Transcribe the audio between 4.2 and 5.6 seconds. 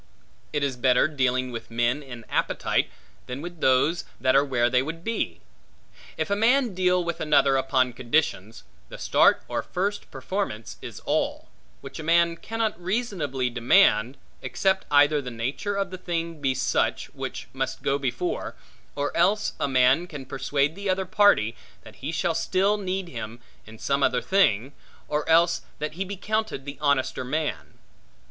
are where they would be.